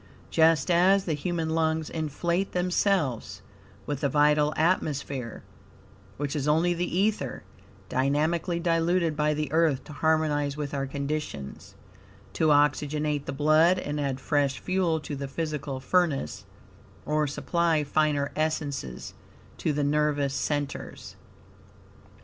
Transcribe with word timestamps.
Just 0.31 0.71
as 0.71 1.05
the 1.05 1.13
human 1.13 1.51
lungs 1.51 1.87
inflate 1.87 2.53
themselves 2.53 3.43
with 3.85 4.01
the 4.01 4.09
vital 4.09 4.51
atmosphere, 4.57 5.43
(which 6.17 6.35
is 6.35 6.47
only 6.47 6.73
the 6.73 6.97
ether, 6.97 7.43
dynamically 7.87 8.59
diluted 8.59 9.15
by 9.15 9.35
the 9.35 9.51
Earth 9.51 9.83
to 9.83 9.93
harmonize 9.93 10.57
with 10.57 10.73
our 10.73 10.87
conditions), 10.87 11.75
to 12.33 12.47
oxygenate 12.47 13.25
the 13.25 13.31
blood 13.31 13.77
and 13.77 13.99
add 13.99 14.19
fresh 14.19 14.57
fuel 14.57 14.99
to 14.99 15.15
the 15.15 15.27
physical 15.27 15.79
furnace, 15.79 16.45
or 17.05 17.27
supply 17.27 17.83
finer 17.83 18.31
essences 18.35 19.13
to 19.59 19.71
the 19.71 19.83
nervous 19.83 20.33
centers. 20.33 21.15